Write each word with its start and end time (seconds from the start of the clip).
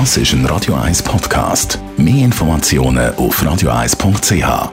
Das 0.00 0.16
ist 0.16 0.32
ein 0.32 0.44
Radio 0.46 0.74
1 0.74 1.04
Podcast. 1.04 1.78
Mehr 1.96 2.24
Informationen 2.24 3.14
auf 3.14 3.40
radio1.ch. 3.40 4.72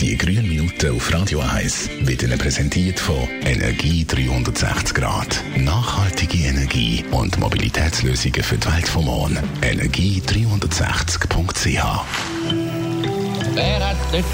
Die 0.00 0.16
grünen 0.16 0.48
Minuten 0.48 0.94
auf 0.94 1.12
Radio 1.12 1.40
1 1.40 1.90
wird 2.02 2.22
Ihnen 2.22 2.38
präsentiert 2.38 3.00
von 3.00 3.16
Energie 3.44 4.04
360 4.04 4.94
Grad. 4.94 5.42
Nachhaltige 5.56 6.46
Energie 6.46 7.04
und 7.10 7.40
Mobilitätslösungen 7.40 8.44
für 8.44 8.56
die 8.56 8.72
Welt 8.72 8.86
vom 8.86 9.06
Morgen. 9.06 9.36
Energie360.ch 9.62 12.04
Wer 13.54 13.88
hat 13.88 14.12
nicht 14.12 14.24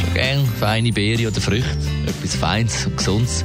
schon 0.00 0.14
gern 0.14 0.46
feine 0.60 0.92
Beeren 0.92 1.26
oder 1.26 1.40
Früchte? 1.40 1.76
Etwas 2.06 2.36
Feines 2.36 2.86
und 2.86 2.96
Gesundes, 2.96 3.42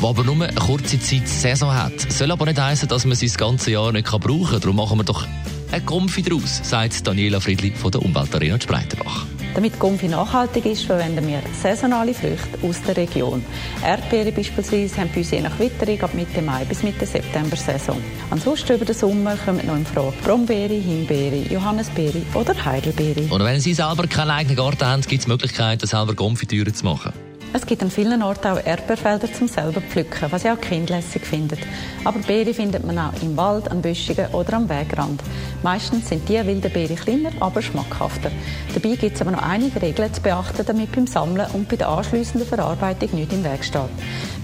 was 0.00 0.10
aber 0.10 0.24
nur 0.24 0.44
eine 0.44 0.54
kurze 0.54 0.98
Zeit 1.00 1.28
Saison 1.28 1.72
hat. 1.72 2.12
Soll 2.12 2.30
aber 2.30 2.46
nicht 2.46 2.60
heißen, 2.60 2.88
dass 2.88 3.04
man 3.04 3.16
sie 3.16 3.26
das 3.26 3.38
ganze 3.38 3.70
Jahr 3.72 3.92
nicht 3.92 4.06
brauchen 4.06 4.46
kann. 4.46 4.60
Darum 4.60 4.76
machen 4.76 4.98
wir 4.98 5.04
doch 5.04 5.26
ein 5.72 5.84
Konfi 5.84 6.22
draus, 6.22 6.60
sagt 6.62 7.06
Daniela 7.06 7.40
Friedli 7.40 7.72
von 7.72 7.90
der 7.90 8.02
Umweltarena 8.02 8.60
Spreitenbach. 8.60 9.26
Damit 9.54 9.78
Konfi 9.78 10.06
nachhaltig 10.06 10.66
ist, 10.66 10.84
verwenden 10.84 11.26
wir 11.26 11.40
saisonale 11.62 12.12
Früchte 12.12 12.58
aus 12.62 12.82
der 12.82 12.96
Region. 12.98 13.42
Erdbeeren 13.82 14.34
beispielsweise 14.34 14.98
haben 14.98 15.08
bei 15.14 15.20
uns 15.20 15.30
je 15.30 15.40
nach 15.40 15.58
Witterung 15.58 16.00
ab 16.02 16.12
Mitte 16.12 16.42
Mai 16.42 16.66
bis 16.66 16.82
Mitte 16.82 17.06
September 17.06 17.56
Saison. 17.56 17.96
Ansonsten 18.30 18.76
über 18.76 18.84
den 18.84 18.94
Sommer 18.94 19.34
kommen 19.36 19.66
noch 19.66 19.76
in 19.76 19.86
Frage 19.86 20.12
Brombeere, 20.22 20.74
Himbeere, 20.74 21.50
Johannisbeere 21.50 22.20
oder 22.34 22.54
Heidelbeere. 22.64 23.32
Und 23.32 23.42
wenn 23.42 23.60
Sie 23.60 23.72
selber 23.72 24.06
keinen 24.06 24.30
eigenen 24.30 24.56
Garten 24.56 24.84
haben, 24.84 25.00
gibt 25.00 25.22
es 25.22 25.26
Möglichkeiten, 25.26 25.86
selber 25.86 26.14
Konfitüre 26.14 26.72
zu 26.74 26.84
machen. 26.84 27.14
Es 27.52 27.64
gibt 27.64 27.82
an 27.82 27.90
vielen 27.90 28.22
Orten 28.22 28.48
auch 28.48 28.64
Erdbeerfelder 28.64 29.32
zum 29.32 29.48
selber 29.48 29.80
pflücken, 29.80 30.30
was 30.30 30.42
ja 30.42 30.54
auch 30.54 30.60
Kinder 30.60 30.96
lässig 30.96 31.24
finden. 31.24 31.58
Aber 32.04 32.18
Beere 32.18 32.52
findet 32.52 32.84
man 32.84 32.98
auch 32.98 33.12
im 33.22 33.36
Wald, 33.36 33.70
an 33.70 33.80
Büschungen 33.80 34.26
oder 34.32 34.54
am 34.54 34.68
Wegrand. 34.68 35.22
Meistens 35.62 36.08
sind 36.08 36.28
die 36.28 36.34
wilden 36.46 36.70
Beeren 36.70 36.96
kleiner, 36.96 37.30
aber 37.40 37.62
schmackhafter. 37.62 38.30
Dabei 38.74 38.96
gibt 38.96 39.16
es 39.16 39.22
aber 39.22 39.30
noch 39.30 39.42
einige 39.42 39.80
Regeln 39.80 40.12
zu 40.12 40.20
beachten, 40.20 40.64
damit 40.66 40.92
beim 40.92 41.06
Sammeln 41.06 41.46
und 41.52 41.68
bei 41.68 41.76
der 41.76 41.88
anschliessenden 41.88 42.46
Verarbeitung 42.46 43.10
nichts 43.14 43.34
im 43.34 43.44
Weg 43.44 43.64
steht. 43.64 43.90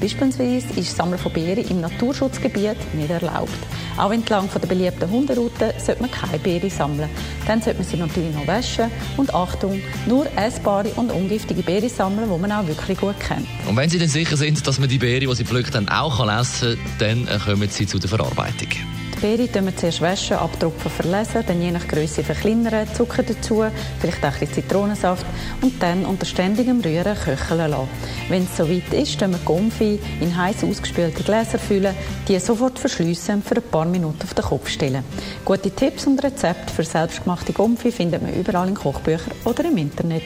Beispielsweise 0.02 0.66
ist 0.74 0.76
das 0.76 0.96
Sammeln 0.96 1.16
von 1.16 1.32
Beeren 1.32 1.64
im 1.68 1.80
Naturschutzgebiet 1.80 2.76
nicht 2.94 3.08
erlaubt. 3.08 3.52
Auch 3.96 4.10
entlang 4.10 4.48
der 4.52 4.66
beliebten 4.66 5.08
Hunderoute 5.08 5.74
sollte 5.78 6.02
man 6.02 6.10
keine 6.10 6.40
Beere 6.40 6.68
sammeln. 6.70 7.08
Dann 7.46 7.62
sollte 7.62 7.78
man 7.78 7.88
sie 7.88 7.96
natürlich 7.98 8.34
noch 8.34 8.44
waschen 8.48 8.90
und 9.16 9.32
Achtung, 9.32 9.80
nur 10.06 10.26
essbare 10.36 10.88
und 10.96 11.12
ungiftige 11.12 11.62
Beeren 11.62 11.88
sammeln, 11.88 12.28
die 12.28 12.40
man 12.40 12.50
auch 12.50 12.66
wirklich 12.66 12.98
gut 12.98 13.14
kennt. 13.20 13.46
Und 13.68 13.76
wenn 13.76 13.88
Sie 13.88 14.00
dann 14.00 14.08
sicher 14.08 14.36
sind, 14.36 14.66
dass 14.66 14.80
man 14.80 14.88
die 14.88 14.98
Beeren, 14.98 15.20
die 15.20 15.36
Sie 15.36 15.44
pflückt 15.44 15.76
haben, 15.76 15.88
auch 15.88 16.18
essen 16.26 16.76
kann, 16.98 17.28
dann 17.28 17.40
kommen 17.44 17.68
Sie 17.70 17.86
zu 17.86 18.00
der 18.00 18.08
Verarbeitung. 18.08 18.91
Beere 19.22 19.46
tun 19.46 19.66
wir 19.66 19.76
zuerst 19.76 20.00
waschen, 20.00 20.36
abtropfen, 20.36 20.90
verlesen, 20.90 21.44
dann 21.46 21.62
je 21.62 21.70
nach 21.70 21.86
Größe 21.86 22.24
verkleinern, 22.24 22.88
Zucker 22.92 23.22
dazu, 23.22 23.62
vielleicht 24.00 24.24
auch 24.24 24.32
ein 24.32 24.40
bisschen 24.40 24.54
Zitronensaft 24.64 25.24
und 25.60 25.80
dann 25.80 26.04
unter 26.06 26.26
ständigem 26.26 26.80
Rühren 26.80 27.16
köcheln 27.16 27.70
lassen. 27.70 27.88
Wenn 28.28 28.42
es 28.42 28.56
soweit 28.56 28.92
ist, 28.92 29.20
tun 29.20 29.30
wir 29.30 29.38
Konfi 29.44 30.00
in 30.20 30.36
heiß 30.36 30.64
ausgespülte 30.64 31.22
Gläser 31.22 31.60
füllen, 31.60 31.94
die 32.26 32.40
sofort 32.40 32.80
verschliessen 32.80 33.36
und 33.36 33.44
für 33.44 33.54
ein 33.54 33.62
paar 33.62 33.84
Minuten 33.84 34.24
auf 34.24 34.34
den 34.34 34.44
Kopf 34.44 34.68
stellen. 34.68 35.04
Gute 35.44 35.70
Tipps 35.70 36.04
und 36.08 36.20
Rezepte 36.20 36.72
für 36.72 36.82
selbstgemachte 36.82 37.52
Konfi 37.52 37.92
findet 37.92 38.22
man 38.22 38.34
überall 38.34 38.66
in 38.66 38.74
Kochbüchern 38.74 39.34
oder 39.44 39.64
im 39.66 39.76
Internet. 39.76 40.24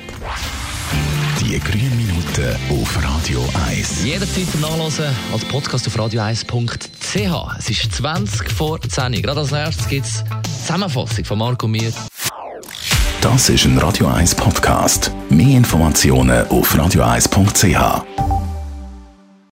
Die 1.47 1.61
grünen 1.61 1.97
Minuten 1.97 2.57
auf 2.71 3.05
Radio 3.05 3.41
1. 3.69 4.03
Jederzeit 4.03 4.51
zum 4.51 4.63
Nachlesen 4.63 5.15
als 5.33 5.45
Podcast 5.45 5.87
auf 5.87 5.97
radio1.ch. 5.97 7.57
Es 7.57 7.71
ist 7.71 7.93
20 7.95 8.51
vor 8.51 8.81
10 8.81 9.13
Gerade 9.23 9.41
als 9.43 9.53
erstes 9.53 9.87
gibt 9.87 10.07
es 10.07 10.25
Zusammenfassung 10.63 11.25
von 11.25 11.39
Marco 11.39 11.69
Mir. 11.69 11.93
Das 13.21 13.49
ist 13.49 13.65
ein 13.65 13.79
Radio 13.79 14.09
1 14.09 14.35
Podcast. 14.35 15.13
Mehr 15.31 15.59
Informationen 15.59 16.49
auf 16.49 16.75
radio1.ch. 16.75 18.26